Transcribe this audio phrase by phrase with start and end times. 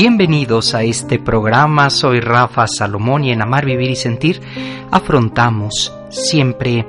[0.00, 4.40] Bienvenidos a este programa, soy Rafa Salomón y en Amar, Vivir y Sentir
[4.92, 6.86] afrontamos siempre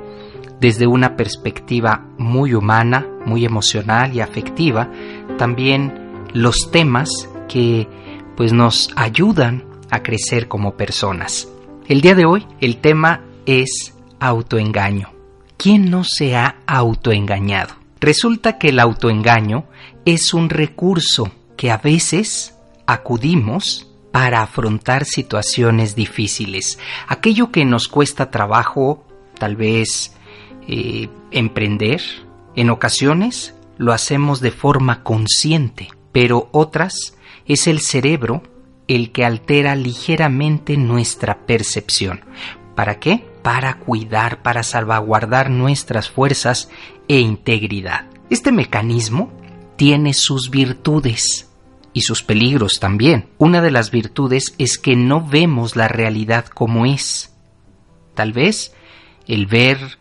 [0.60, 4.88] desde una perspectiva muy humana, muy emocional y afectiva,
[5.38, 7.88] también los temas que
[8.36, 11.48] pues nos ayudan a crecer como personas.
[11.88, 15.10] El día de hoy el tema es autoengaño.
[15.56, 17.74] ¿Quién no se ha autoengañado?
[17.98, 19.64] Resulta que el autoengaño
[20.04, 22.54] es un recurso que a veces
[22.92, 26.78] acudimos para afrontar situaciones difíciles.
[27.06, 29.04] Aquello que nos cuesta trabajo,
[29.38, 30.16] tal vez
[30.66, 32.02] eh, emprender,
[32.56, 38.42] en ocasiones lo hacemos de forma consciente, pero otras es el cerebro
[38.88, 42.24] el que altera ligeramente nuestra percepción.
[42.74, 43.24] ¿Para qué?
[43.42, 46.70] Para cuidar, para salvaguardar nuestras fuerzas
[47.06, 48.06] e integridad.
[48.30, 49.32] Este mecanismo
[49.76, 51.49] tiene sus virtudes,
[51.92, 53.28] y sus peligros también.
[53.38, 57.34] Una de las virtudes es que no vemos la realidad como es.
[58.14, 58.74] Tal vez
[59.26, 59.98] el ver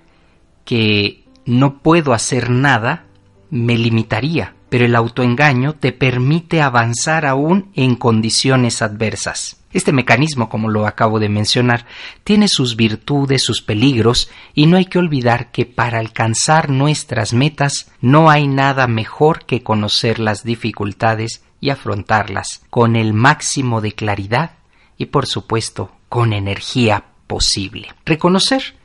[0.65, 3.05] que no puedo hacer nada
[3.49, 9.57] me limitaría, pero el autoengaño te permite avanzar aún en condiciones adversas.
[9.71, 11.85] Este mecanismo, como lo acabo de mencionar,
[12.23, 17.91] tiene sus virtudes, sus peligros, y no hay que olvidar que para alcanzar nuestras metas
[18.01, 24.51] no hay nada mejor que conocer las dificultades y afrontarlas con el máximo de claridad
[24.97, 27.93] y por supuesto con energía posible.
[28.05, 28.75] Reconocer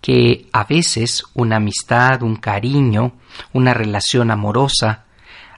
[0.00, 3.12] que a veces una amistad, un cariño,
[3.52, 5.04] una relación amorosa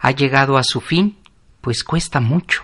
[0.00, 1.18] ha llegado a su fin,
[1.60, 2.62] pues cuesta mucho.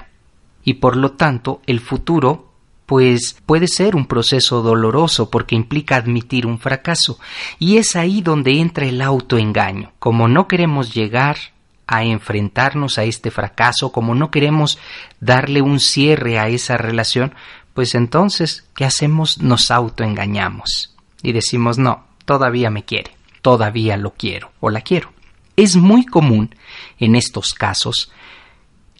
[0.64, 2.52] Y por lo tanto el futuro
[2.86, 7.18] pues puede ser un proceso doloroso porque implica admitir un fracaso.
[7.58, 9.92] Y es ahí donde entra el autoengaño.
[9.98, 11.38] Como no queremos llegar
[11.86, 14.78] a enfrentarnos a este fracaso, como no queremos
[15.20, 17.34] darle un cierre a esa relación,
[17.74, 19.38] pues entonces, ¿qué hacemos?
[19.38, 25.12] Nos autoengañamos y decimos, no, todavía me quiere, todavía lo quiero o la quiero.
[25.56, 26.54] Es muy común
[26.98, 28.10] en estos casos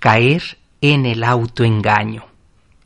[0.01, 2.27] caer en el autoengaño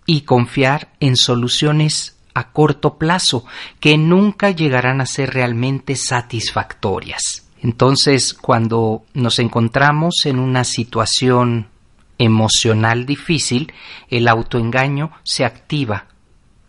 [0.07, 3.45] y confiar en soluciones a corto plazo
[3.81, 7.46] que nunca llegarán a ser realmente satisfactorias.
[7.63, 11.69] Entonces, cuando nos encontramos en una situación
[12.19, 13.73] emocional difícil,
[14.09, 16.07] el autoengaño se activa.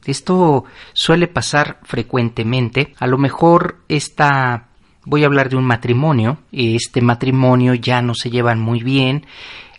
[0.06, 2.94] Esto suele pasar frecuentemente.
[3.00, 4.68] A lo mejor esta
[5.08, 9.26] voy a hablar de un matrimonio, este matrimonio ya no se llevan muy bien,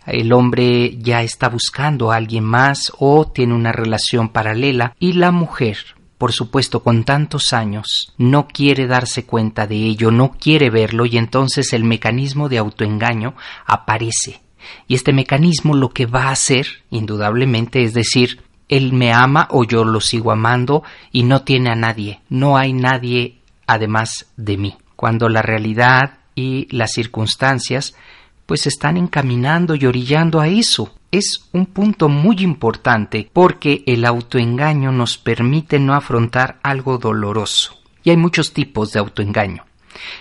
[0.07, 5.31] el hombre ya está buscando a alguien más o tiene una relación paralela y la
[5.31, 5.77] mujer
[6.19, 11.17] por supuesto, con tantos años, no quiere darse cuenta de ello, no quiere verlo y
[11.17, 13.35] entonces el mecanismo de autoengaño
[13.65, 14.41] aparece.
[14.89, 19.63] Y este mecanismo lo que va a hacer, indudablemente, es decir, él me ama o
[19.63, 24.77] yo lo sigo amando y no tiene a nadie, no hay nadie además de mí.
[24.97, 27.95] Cuando la realidad y las circunstancias
[28.45, 34.91] pues están encaminando y orillando a eso es un punto muy importante porque el autoengaño
[34.91, 37.79] nos permite no afrontar algo doloroso.
[38.03, 39.65] Y hay muchos tipos de autoengaño.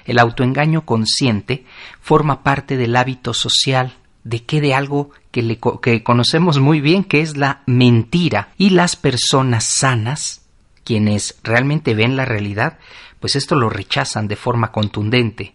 [0.04, 1.64] El autoengaño consciente
[2.00, 3.94] forma parte del hábito social
[4.24, 8.96] de que de algo que, que conocemos muy bien que es la mentira y las
[8.96, 10.42] personas sanas
[10.84, 12.78] quienes realmente ven la realidad
[13.20, 15.54] pues esto lo rechazan de forma contundente.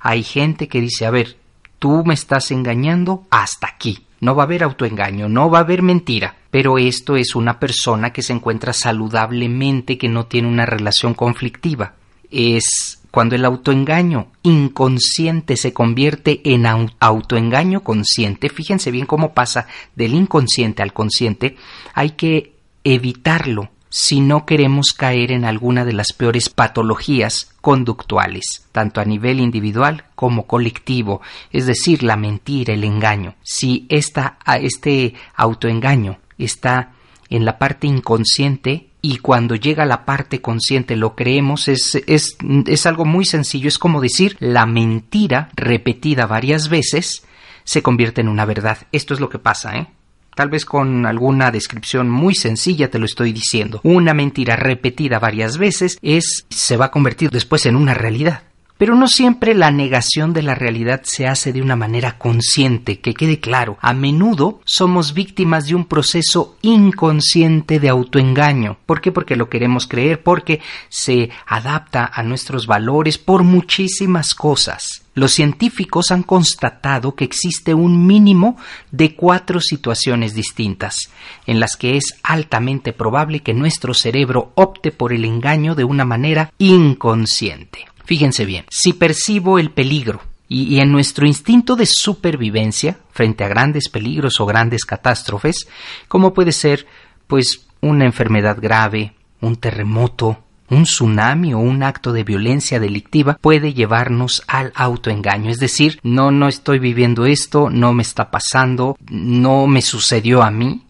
[0.00, 1.36] Hay gente que dice, a ver,
[1.78, 5.82] tú me estás engañando hasta aquí no va a haber autoengaño, no va a haber
[5.82, 6.36] mentira.
[6.50, 11.94] Pero esto es una persona que se encuentra saludablemente, que no tiene una relación conflictiva.
[12.30, 20.14] Es cuando el autoengaño inconsciente se convierte en autoengaño consciente, fíjense bien cómo pasa del
[20.14, 21.56] inconsciente al consciente,
[21.92, 22.52] hay que
[22.84, 29.40] evitarlo si no queremos caer en alguna de las peores patologías conductuales, tanto a nivel
[29.40, 31.20] individual como colectivo,
[31.50, 33.34] es decir, la mentira, el engaño.
[33.42, 36.92] Si esta, este autoengaño está
[37.28, 42.36] en la parte inconsciente y cuando llega a la parte consciente lo creemos, es, es,
[42.66, 47.26] es algo muy sencillo, es como decir la mentira repetida varias veces
[47.64, 48.78] se convierte en una verdad.
[48.92, 49.88] Esto es lo que pasa, ¿eh?
[50.34, 53.80] Tal vez con alguna descripción muy sencilla te lo estoy diciendo.
[53.82, 58.42] Una mentira repetida varias veces es se va a convertir después en una realidad.
[58.80, 63.12] Pero no siempre la negación de la realidad se hace de una manera consciente, que
[63.12, 63.76] quede claro.
[63.82, 68.78] A menudo somos víctimas de un proceso inconsciente de autoengaño.
[68.86, 69.12] ¿Por qué?
[69.12, 75.02] Porque lo queremos creer, porque se adapta a nuestros valores por muchísimas cosas.
[75.12, 78.56] Los científicos han constatado que existe un mínimo
[78.92, 81.10] de cuatro situaciones distintas,
[81.46, 86.06] en las que es altamente probable que nuestro cerebro opte por el engaño de una
[86.06, 87.89] manera inconsciente.
[88.10, 93.88] Fíjense bien, si percibo el peligro y, en nuestro instinto de supervivencia frente a grandes
[93.88, 95.68] peligros o grandes catástrofes,
[96.08, 96.88] como puede ser
[97.28, 103.74] pues una enfermedad grave, un terremoto, un tsunami o un acto de violencia delictiva puede
[103.74, 109.68] llevarnos al autoengaño, es decir, no, no estoy viviendo esto, no me está pasando, no
[109.68, 110.84] me sucedió a mí.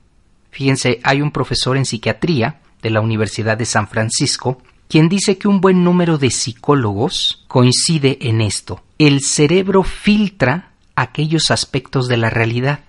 [0.52, 5.46] Fíjense, hay un profesor en psiquiatría de la Universidad de San Francisco quien dice que
[5.46, 8.82] un buen número de psicólogos coincide en esto.
[8.98, 12.81] El cerebro filtra aquellos aspectos de la realidad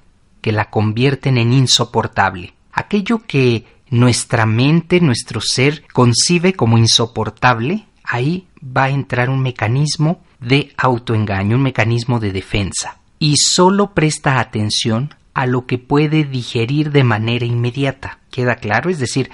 [0.41, 2.55] que la convierten en insoportable.
[2.73, 10.23] Aquello que nuestra mente, nuestro ser concibe como insoportable, ahí va a entrar un mecanismo
[10.39, 12.97] de autoengaño, un mecanismo de defensa.
[13.19, 18.19] Y solo presta atención a lo que puede digerir de manera inmediata.
[18.31, 18.89] ¿Queda claro?
[18.89, 19.29] Es decir,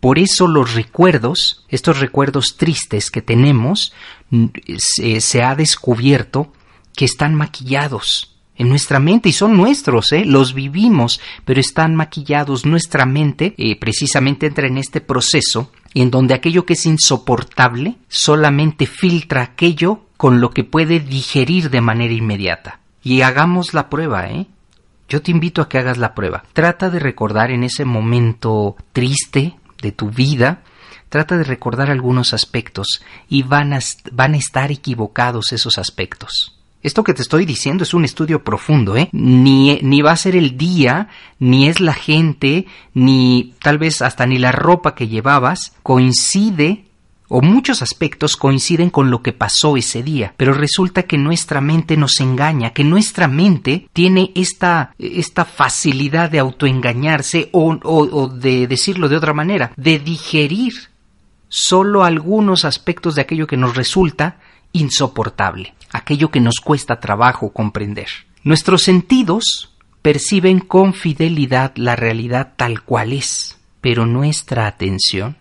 [0.00, 3.92] por eso los recuerdos, estos recuerdos tristes que tenemos,
[4.78, 6.52] se, ha descubierto
[6.96, 10.24] que están maquillados en nuestra mente y son nuestros, ¿eh?
[10.24, 12.66] los vivimos, pero están maquillados.
[12.66, 18.86] Nuestra mente eh, precisamente entra en este proceso en donde aquello que es insoportable solamente
[18.86, 22.80] filtra aquello con lo que puede digerir de manera inmediata.
[23.02, 24.46] Y hagamos la prueba, ¿eh?
[25.08, 26.44] Yo te invito a que hagas la prueba.
[26.52, 30.62] Trata de recordar en ese momento triste, de tu vida,
[31.08, 33.80] trata de recordar algunos aspectos y van a,
[34.12, 36.56] van estar equivocados esos aspectos.
[36.82, 39.10] Esto que te estoy diciendo es un estudio profundo, ¿eh?
[39.12, 44.24] Ni, ni va a ser el día, ni es la gente, ni tal vez hasta
[44.24, 46.86] ni la ropa que llevabas coincide
[47.30, 51.96] o muchos aspectos coinciden con lo que pasó ese día, pero resulta que nuestra mente
[51.96, 59.08] nos engaña, que nuestra mente tiene esta, esta facilidad de autoengañarse o, o, de decirlo
[59.08, 60.74] de otra manera, de digerir
[61.48, 64.40] solo algunos aspectos de aquello que nos resulta
[64.72, 68.08] insoportable, aquello que nos cuesta trabajo comprender.
[68.42, 69.72] Nuestros sentidos
[70.02, 75.36] perciben con fidelidad la realidad tal cual es, pero nuestra atención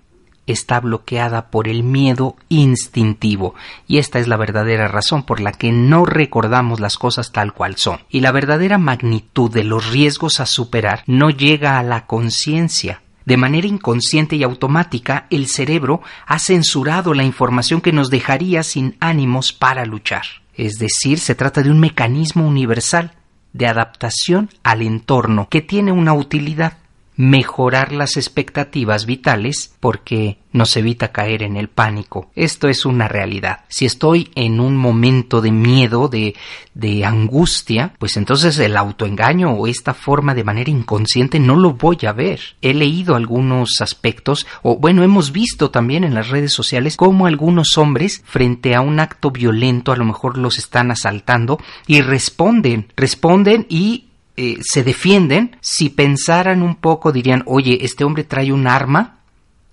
[0.51, 3.55] está bloqueada por el miedo instintivo.
[3.87, 7.75] Y esta es la verdadera razón por la que no recordamos las cosas tal cual
[7.77, 7.99] son.
[8.09, 13.01] Y la verdadera magnitud de los riesgos a superar no llega a la conciencia.
[13.25, 18.95] De manera inconsciente y automática, el cerebro ha censurado la información que nos dejaría sin
[18.99, 20.23] ánimos para luchar.
[20.55, 23.13] Es decir, se trata de un mecanismo universal
[23.53, 26.77] de adaptación al entorno que tiene una utilidad
[27.19, 32.31] mejorar las expectativas vitales porque nos evita caer en el pánico.
[32.33, 33.65] Esto es una realidad.
[33.67, 36.33] Si estoy en un momento de miedo, de,
[36.73, 41.97] de angustia, pues entonces el autoengaño o esta forma de manera inconsciente no lo voy
[42.07, 42.39] a ver.
[42.61, 47.77] He leído algunos aspectos, o bueno, hemos visto también en las redes sociales cómo algunos
[47.77, 53.65] hombres frente a un acto violento a lo mejor los están asaltando y responden, responden
[53.67, 54.05] y
[54.41, 59.17] eh, se defienden, si pensaran un poco dirían, oye, este hombre trae un arma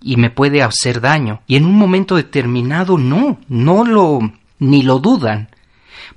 [0.03, 1.41] y me puede hacer daño.
[1.47, 4.19] Y en un momento determinado no, no lo
[4.59, 5.51] ni lo dudan.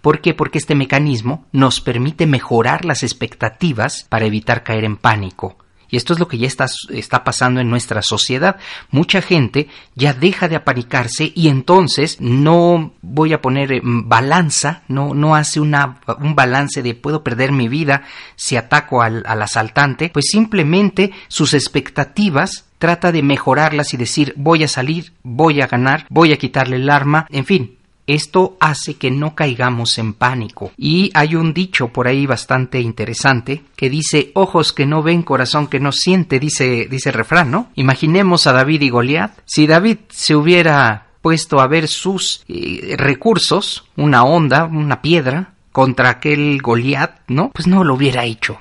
[0.02, 0.34] ¿Por qué?
[0.34, 5.56] Porque este mecanismo nos permite mejorar las expectativas para evitar caer en pánico.
[5.90, 8.58] Y esto es lo que ya está, está, pasando en nuestra sociedad.
[8.92, 15.14] Mucha gente ya deja de apanicarse y entonces no voy a poner eh, balanza, no,
[15.14, 18.04] no hace una, un balance de puedo perder mi vida
[18.36, 24.64] si ataco al, al asaltante, pues simplemente sus expectativas trata de mejorarlas y decir voy
[24.64, 27.79] a salir, voy a ganar, voy a quitarle el arma, en fin,
[28.14, 30.72] esto hace que no caigamos en pánico.
[30.78, 35.68] Y hay un dicho por ahí bastante interesante que dice ojos que no ven, corazón
[35.68, 37.70] que no siente, dice, dice el refrán, ¿no?
[37.76, 39.40] Imaginemos a David y Goliat.
[39.46, 46.10] Si David se hubiera puesto a ver sus eh, recursos, una onda, una piedra, contra
[46.10, 47.52] aquel Goliat, ¿no?
[47.52, 48.60] Pues no lo hubiera hecho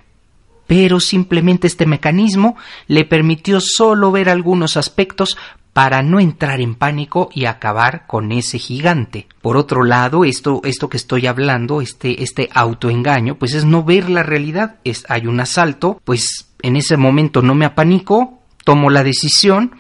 [0.69, 5.37] pero simplemente este mecanismo le permitió solo ver algunos aspectos
[5.79, 9.29] para no entrar en pánico y acabar con ese gigante.
[9.41, 14.11] Por otro lado, esto, esto que estoy hablando, este, este autoengaño, pues es no ver
[14.11, 14.81] la realidad.
[14.83, 19.77] Es, hay un asalto, pues en ese momento no me apanico, tomo la decisión,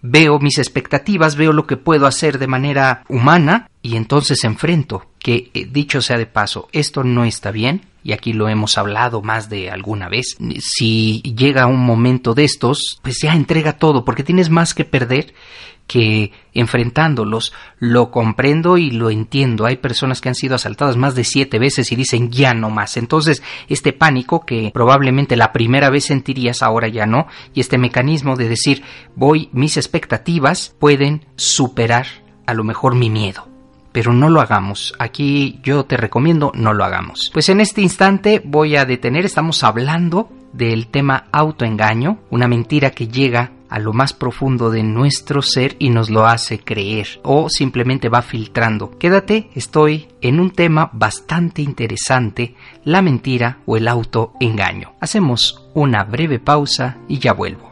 [0.00, 5.50] veo mis expectativas, veo lo que puedo hacer de manera humana y entonces enfrento que,
[5.54, 9.48] eh, dicho sea de paso, esto no está bien, y aquí lo hemos hablado más
[9.48, 14.50] de alguna vez, si llega un momento de estos, pues ya entrega todo, porque tienes
[14.50, 15.34] más que perder
[15.86, 17.52] que enfrentándolos.
[17.78, 19.66] Lo comprendo y lo entiendo.
[19.66, 22.96] Hay personas que han sido asaltadas más de siete veces y dicen ya no más.
[22.96, 28.36] Entonces, este pánico que probablemente la primera vez sentirías, ahora ya no, y este mecanismo
[28.36, 28.82] de decir
[29.16, 32.06] voy, mis expectativas pueden superar
[32.46, 33.51] a lo mejor mi miedo
[33.92, 34.94] pero no lo hagamos.
[34.98, 37.30] Aquí yo te recomiendo no lo hagamos.
[37.32, 43.08] Pues en este instante voy a detener, estamos hablando del tema autoengaño, una mentira que
[43.08, 48.10] llega a lo más profundo de nuestro ser y nos lo hace creer o simplemente
[48.10, 48.90] va filtrando.
[48.98, 54.92] Quédate, estoy en un tema bastante interesante, la mentira o el autoengaño.
[55.00, 57.71] Hacemos una breve pausa y ya vuelvo.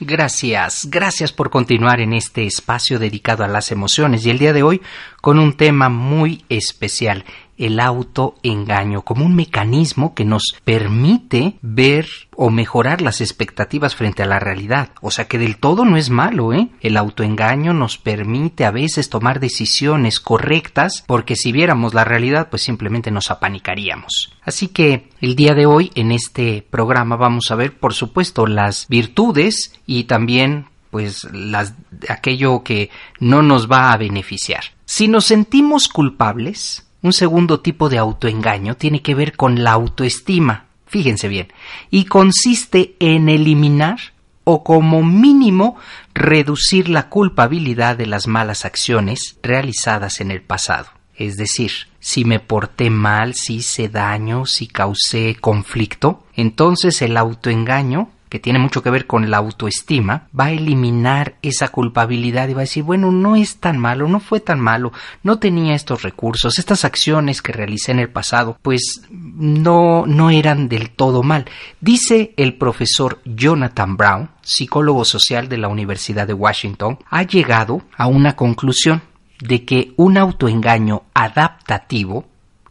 [0.00, 4.62] Gracias, gracias por continuar en este espacio dedicado a las emociones y el día de
[4.62, 4.80] hoy
[5.20, 7.24] con un tema muy especial,
[7.58, 14.26] el autoengaño, como un mecanismo que nos permite ver o mejorar las expectativas frente a
[14.26, 14.90] la realidad.
[15.02, 16.68] O sea que del todo no es malo, ¿eh?
[16.80, 22.62] El autoengaño nos permite a veces tomar decisiones correctas porque si viéramos la realidad pues
[22.62, 24.32] simplemente nos apanicaríamos.
[24.42, 28.86] Así que el día de hoy en este programa vamos a ver por supuesto las
[28.88, 31.74] virtudes y también pues las
[32.08, 34.64] aquello que no nos va a beneficiar.
[34.84, 40.66] Si nos sentimos culpables, un segundo tipo de autoengaño tiene que ver con la autoestima,
[40.86, 41.48] fíjense bien,
[41.90, 43.98] y consiste en eliminar
[44.44, 45.76] o como mínimo
[46.14, 50.88] reducir la culpabilidad de las malas acciones realizadas en el pasado.
[51.14, 58.10] Es decir, si me porté mal, si hice daño, si causé conflicto, entonces el autoengaño
[58.28, 62.60] que tiene mucho que ver con la autoestima, va a eliminar esa culpabilidad y va
[62.60, 64.92] a decir, bueno, no es tan malo, no fue tan malo,
[65.22, 70.68] no tenía estos recursos, estas acciones que realicé en el pasado, pues no, no eran
[70.68, 71.46] del todo mal.
[71.80, 78.06] Dice el profesor Jonathan Brown, psicólogo social de la Universidad de Washington, ha llegado a
[78.06, 79.02] una conclusión
[79.40, 82.26] de que un autoengaño adaptativo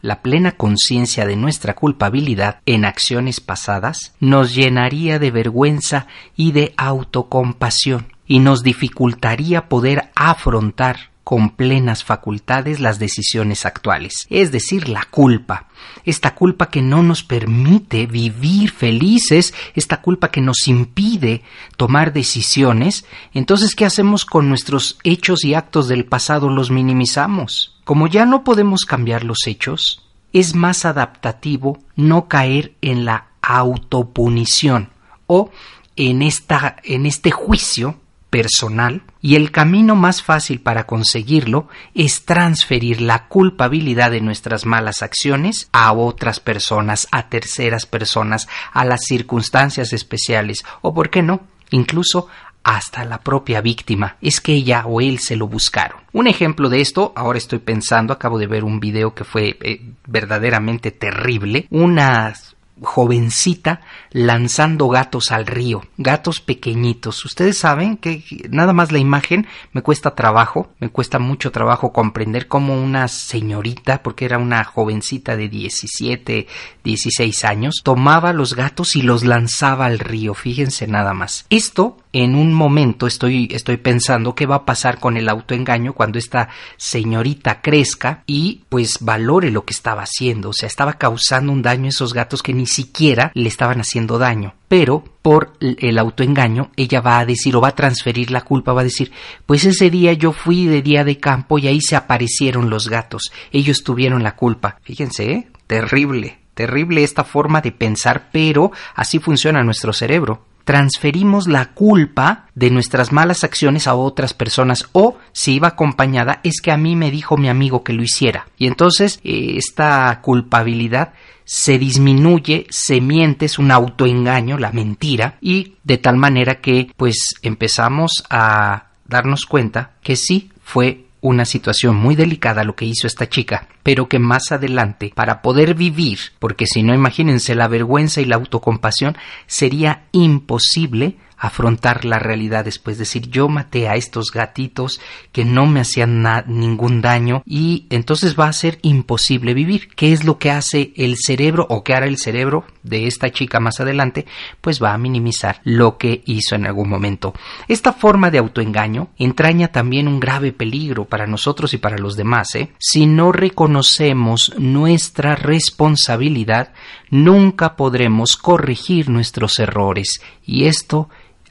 [0.08, 6.72] la plena conciencia de nuestra culpabilidad en acciones pasadas nos llenaría de vergüenza y de
[6.78, 15.04] autocompasión y nos dificultaría poder afrontar con plenas facultades las decisiones actuales, es decir, la
[15.10, 15.66] culpa,
[16.06, 21.42] esta culpa que no nos permite vivir felices, esta culpa que nos impide
[21.76, 23.04] tomar decisiones,
[23.34, 26.48] entonces ¿qué hacemos con nuestros hechos y actos del pasado?
[26.48, 27.78] Los minimizamos.
[27.84, 34.88] Como ya no podemos cambiar los hechos, es más adaptativo no caer en la autopunición
[35.26, 35.50] o
[35.94, 43.00] en, esta, en este juicio personal y el camino más fácil para conseguirlo es transferir
[43.00, 49.92] la culpabilidad de nuestras malas acciones a otras personas, a terceras personas, a las circunstancias
[49.92, 52.28] especiales o, por qué no, incluso
[52.62, 54.16] hasta la propia víctima.
[54.20, 56.00] Es que ella o él se lo buscaron.
[56.12, 59.80] Un ejemplo de esto, ahora estoy pensando, acabo de ver un video que fue eh,
[60.06, 61.66] verdaderamente terrible.
[61.70, 62.34] Una
[62.82, 63.80] jovencita
[64.10, 67.24] lanzando gatos al río, gatos pequeñitos.
[67.24, 72.48] Ustedes saben que nada más la imagen me cuesta trabajo, me cuesta mucho trabajo comprender
[72.48, 76.46] cómo una señorita, porque era una jovencita de 17,
[76.84, 80.34] 16 años, tomaba los gatos y los lanzaba al río.
[80.34, 81.46] Fíjense nada más.
[81.50, 86.18] Esto en un momento estoy, estoy pensando qué va a pasar con el autoengaño cuando
[86.18, 90.50] esta señorita crezca y pues valore lo que estaba haciendo.
[90.50, 94.18] O sea, estaba causando un daño a esos gatos que ni siquiera le estaban haciendo
[94.18, 94.54] daño.
[94.68, 98.82] Pero por el autoengaño, ella va a decir o va a transferir la culpa, va
[98.82, 99.12] a decir,
[99.46, 103.32] pues ese día yo fui de día de campo y ahí se aparecieron los gatos.
[103.50, 104.78] Ellos tuvieron la culpa.
[104.82, 105.48] Fíjense, ¿eh?
[105.66, 112.68] terrible terrible esta forma de pensar, pero así funciona nuestro cerebro transferimos la culpa de
[112.68, 117.10] nuestras malas acciones a otras personas o si iba acompañada es que a mí me
[117.10, 118.48] dijo mi amigo que lo hiciera.
[118.58, 121.14] Y entonces eh, esta culpabilidad
[121.46, 127.36] se disminuye, se miente, es un autoengaño, la mentira y de tal manera que pues
[127.40, 133.28] empezamos a darnos cuenta que sí fue una situación muy delicada lo que hizo esta
[133.28, 138.24] chica, pero que más adelante, para poder vivir, porque si no imagínense la vergüenza y
[138.24, 145.00] la autocompasión, sería imposible afrontar la realidad después, decir yo maté a estos gatitos
[145.32, 149.88] que no me hacían ningún daño y entonces va a ser imposible vivir.
[149.94, 153.60] ¿Qué es lo que hace el cerebro o qué hará el cerebro de esta chica
[153.60, 154.26] más adelante?
[154.60, 157.34] Pues va a minimizar lo que hizo en algún momento.
[157.68, 162.54] Esta forma de autoengaño entraña también un grave peligro para nosotros y para los demás.
[162.54, 162.70] ¿eh?
[162.78, 166.72] Si no reconocemos nuestra responsabilidad,
[167.10, 171.08] nunca podremos corregir nuestros errores y esto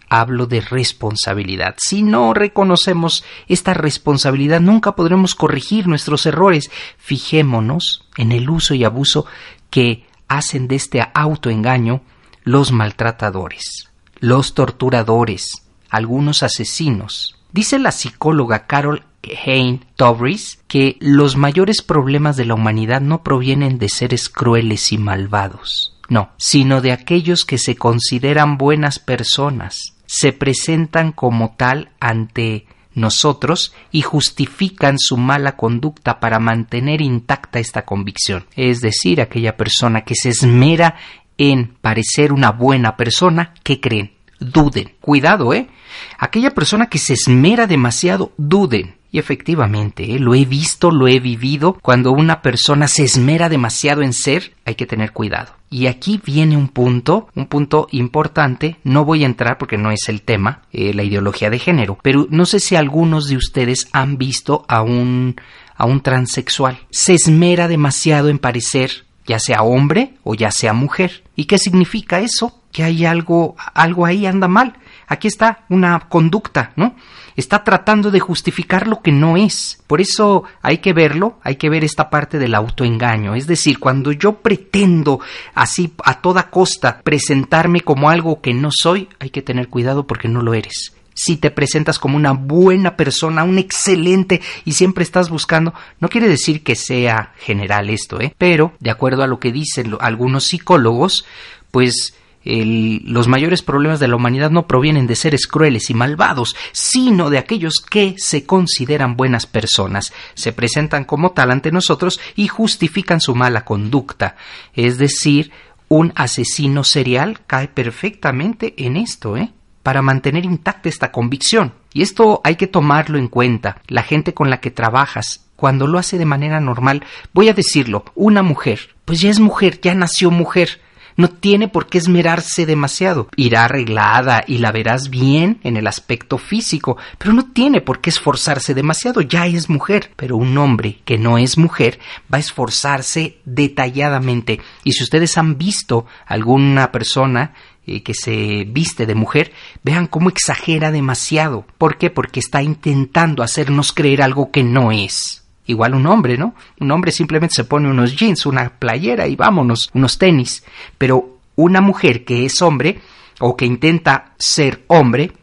[0.10, 1.76] hablo de responsabilidad.
[1.78, 6.72] Si no reconocemos esta responsabilidad, nunca podremos corregir nuestros errores.
[6.98, 9.26] Fijémonos en el uso y abuso
[9.70, 12.02] que hacen de este autoengaño
[12.44, 17.38] los maltratadores, los torturadores, algunos asesinos.
[17.52, 19.04] Dice la psicóloga Carol
[19.46, 24.98] Hain Tobris que los mayores problemas de la humanidad no provienen de seres crueles y
[24.98, 32.66] malvados, no, sino de aquellos que se consideran buenas personas, se presentan como tal ante
[32.96, 38.46] nosotros y justifican su mala conducta para mantener intacta esta convicción.
[38.56, 40.96] Es decir, aquella persona que se esmera
[41.38, 44.14] en parecer una buena persona, ¿qué creen?
[44.40, 44.94] Duden.
[45.00, 45.70] Cuidado, ¿eh?
[46.18, 48.97] Aquella persona que se esmera demasiado, duden.
[49.12, 50.20] Y efectivamente, ¿eh?
[50.20, 51.78] lo he visto, lo he vivido.
[51.82, 55.54] Cuando una persona se esmera demasiado en ser, hay que tener cuidado.
[55.70, 58.78] Y aquí viene un punto, un punto importante.
[58.84, 61.98] No voy a entrar porque no es el tema, eh, la ideología de género.
[62.02, 65.36] Pero no sé si algunos de ustedes han visto a un
[65.78, 66.80] a un transexual.
[66.90, 71.24] Se esmera demasiado en parecer ya sea hombre o ya sea mujer.
[71.36, 72.62] ¿Y qué significa eso?
[72.72, 74.78] Que hay algo, algo ahí anda mal.
[75.08, 76.96] Aquí está una conducta, ¿no?
[77.38, 79.82] Está tratando de justificar lo que no es.
[79.88, 83.36] Por eso hay que verlo, hay que ver esta parte del autoengaño.
[83.36, 85.22] Es decir, cuando yo pretendo
[85.54, 90.28] así a toda costa presentarme como algo que no soy, hay que tener cuidado porque
[90.28, 95.32] no lo eres si te presentas como una buena persona, un excelente y siempre estás
[95.32, 98.36] buscando, no quiere decir que sea general esto, ¿eh?
[98.38, 101.26] Pero, de acuerdo a lo que dicen algunos psicólogos,
[101.72, 102.14] pues
[102.48, 107.38] los mayores problemas de la humanidad no provienen de seres crueles y malvados, sino de
[107.38, 113.36] aquellos que se consideran buenas personas, se presentan como tal ante nosotros y justifican su
[113.36, 114.36] mala conducta.
[114.74, 115.52] Es decir,
[115.90, 119.52] un asesino serial cae perfectamente en esto, ¿eh?
[119.84, 121.74] para mantener intacta esta convicción.
[121.94, 123.82] Y esto hay que tomarlo en cuenta.
[123.88, 128.04] La gente con la que trabajas, cuando lo hace de manera normal, voy a decirlo,
[128.14, 130.82] una mujer, pues ya es mujer, ya nació mujer.
[131.18, 133.28] No tiene por qué esmerarse demasiado.
[133.36, 138.12] Irá arreglada y la verás bien en el aspecto físico, pero no tiene por qué
[138.12, 139.22] esforzarse demasiado.
[139.22, 140.12] Ya es mujer.
[140.16, 142.00] Pero un hombre que no es mujer
[142.32, 144.62] va a esforzarse detalladamente.
[144.84, 147.54] Y si ustedes han visto alguna persona
[147.88, 151.66] eh, que se viste de mujer, vean cómo exagera demasiado.
[151.80, 152.12] ¿Por qué?
[152.12, 155.47] Porque está intentando hacernos creer algo que no es.
[155.68, 156.56] Igual un hombre, ¿no?
[156.80, 160.64] Un hombre simplemente se pone unos jeans, una playera y vámonos, unos tenis.
[160.98, 163.00] Pero una mujer que es hombre
[163.40, 165.34] o que intenta ser hombre,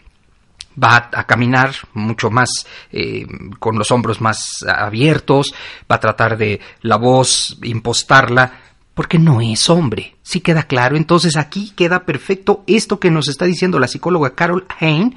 [0.82, 3.26] va a caminar mucho más eh,
[3.58, 5.54] con los hombros más abiertos,
[5.90, 8.60] va a tratar de la voz impostarla,
[8.94, 10.16] porque no es hombre.
[10.22, 10.96] ¿Sí queda claro?
[10.96, 15.16] Entonces aquí queda perfecto esto que nos está diciendo la psicóloga Carol Hain,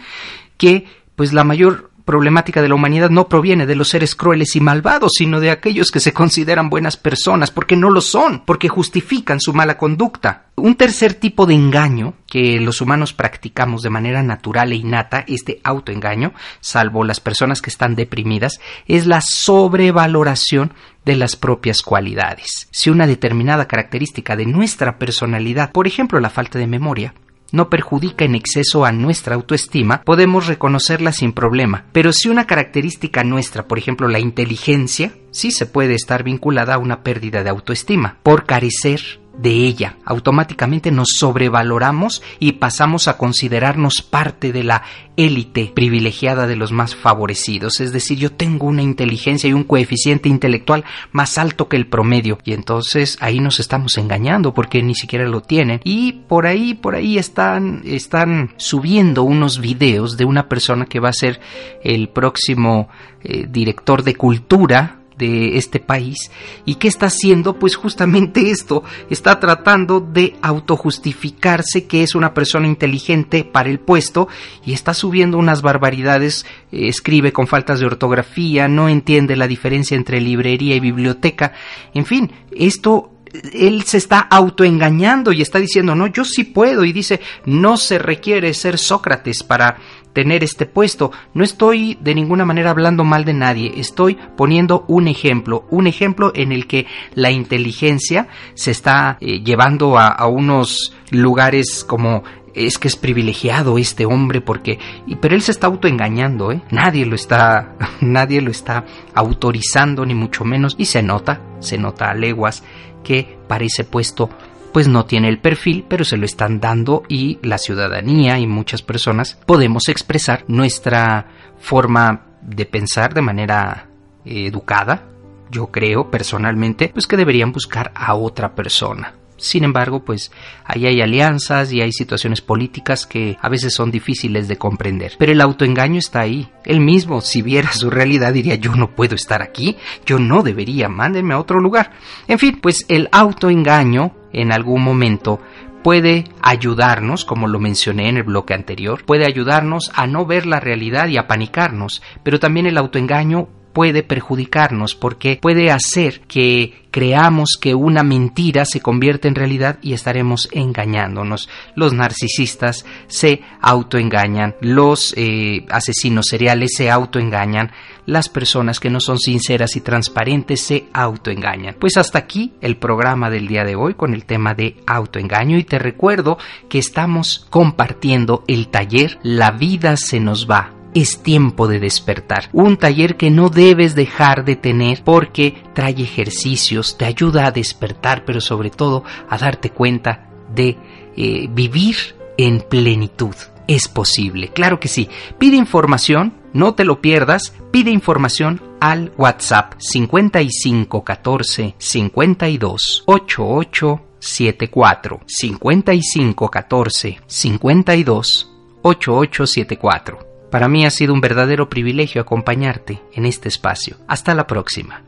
[0.58, 4.62] que pues la mayor problemática de la humanidad no proviene de los seres crueles y
[4.62, 9.41] malvados, sino de aquellos que se consideran buenas personas, porque no lo son, porque justifican
[9.41, 10.46] su mala conducta.
[10.56, 15.60] Un tercer tipo de engaño que los humanos practicamos de manera natural e innata, este
[15.63, 22.70] autoengaño, salvo las personas que están deprimidas, es la sobrevaloración de las propias cualidades.
[22.72, 27.13] Si una determinada característica de nuestra personalidad, por ejemplo la falta de memoria,
[27.51, 31.86] no perjudica en exceso a nuestra autoestima, podemos reconocerla sin problema.
[31.91, 36.79] Pero si una característica nuestra, por ejemplo la inteligencia, sí se puede estar vinculada a
[36.79, 39.97] una pérdida de autoestima, por carecer de ella.
[40.06, 44.84] Automáticamente nos sobrevaloramos y pasamos a considerarnos parte de la
[45.15, 47.80] élite privilegiada de los más favorecidos.
[47.80, 52.38] Es decir, yo tengo una inteligencia y un coeficiente intelectual más alto que el promedio.
[52.43, 55.82] Y entonces ahí nos estamos engañando porque ni siquiera lo tienen.
[55.84, 61.10] Y por ahí, por ahí están, están subiendo unos videos de una persona que va
[61.10, 61.39] a ser
[61.84, 62.89] el próximo
[63.23, 66.32] eh, director de cultura de este país
[66.65, 72.67] y qué está haciendo pues justamente esto está tratando de autojustificarse que es una persona
[72.67, 74.27] inteligente para el puesto
[74.65, 79.95] y está subiendo unas barbaridades eh, escribe con faltas de ortografía no entiende la diferencia
[79.95, 81.53] entre librería y biblioteca
[81.93, 83.12] en fin esto
[83.53, 86.84] él se está autoengañando y está diciendo, no, yo sí puedo.
[86.86, 89.77] Y dice, no se requiere ser Sócrates para
[90.17, 91.12] tener este puesto.
[91.36, 96.32] No estoy de ninguna manera hablando mal de nadie, estoy poniendo un ejemplo, un ejemplo
[96.34, 102.23] en el que la inteligencia se está eh, llevando a, unos lugares como
[102.56, 104.80] es que es privilegiado este hombre porque
[105.21, 106.63] pero él se está autoengañando, ¿eh?
[106.71, 112.10] Nadie lo está nadie lo está autorizando ni mucho menos y se nota, se nota
[112.10, 112.63] a leguas
[113.03, 114.32] que para ese puesto
[114.73, 118.82] pues no tiene el perfil, pero se lo están dando y la ciudadanía y muchas
[118.82, 121.27] personas podemos expresar nuestra
[121.60, 123.89] forma de pensar de manera
[124.25, 125.03] eh, educada.
[125.49, 129.13] Yo creo personalmente pues que deberían buscar a otra persona.
[129.38, 130.32] Sin embargo, pues
[130.65, 135.13] ahí hay alianzas y hay situaciones políticas que a veces son difíciles de comprender.
[135.17, 136.50] Pero el autoengaño está ahí.
[136.65, 140.89] Él mismo, si viera su realidad, diría yo no puedo estar aquí, yo no debería,
[140.89, 141.91] mándenme a otro lugar.
[142.28, 145.39] En fin, pues el autoengaño en algún momento
[145.84, 150.60] puede ayudarnos, como lo mencioné en el bloque anterior, puede ayudarnos a no ver la
[150.60, 153.47] realidad y a panicarnos, pero también el autoengaño
[153.78, 159.94] puede perjudicarnos porque puede hacer que creamos que una mentira se convierte en realidad y
[159.94, 161.48] estaremos engañándonos.
[161.76, 167.72] Los narcisistas se autoengañan, los eh, asesinos seriales se autoengañan,
[168.08, 171.76] las personas que no son sinceras y transparentes se autoengañan.
[171.80, 175.63] Pues hasta aquí el programa del día de hoy con el tema de autoengaño y
[175.63, 181.80] te recuerdo que estamos compartiendo el taller La vida se nos va es tiempo de
[181.80, 182.50] despertar.
[182.54, 188.26] Un taller que no debes dejar de tener porque trae ejercicios, te ayuda a despertar,
[188.26, 190.78] pero sobre todo a darte cuenta de
[191.15, 191.95] eh, vivir
[192.38, 193.36] en plenitud.
[193.67, 195.10] Es posible, claro que sí.
[195.38, 207.19] Pide información, no te lo pierdas, pide información al WhatsApp 5514 52 88 74 5514
[207.28, 213.97] 52 8874 para mí ha sido un verdadero privilegio acompañarte en este espacio.
[214.07, 215.03] Hasta la próxima.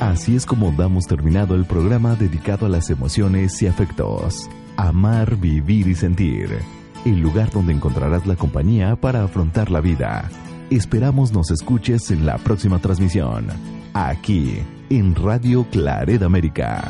[0.00, 4.48] Así es como damos terminado el programa dedicado a las emociones y afectos.
[4.76, 6.58] Amar, vivir y sentir.
[7.04, 10.30] El lugar donde encontrarás la compañía para afrontar la vida.
[10.70, 13.46] Esperamos nos escuches en la próxima transmisión.
[13.92, 16.84] Aquí, en Radio Claret América.